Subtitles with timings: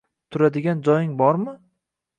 [0.31, 1.57] Turadigan joying bormi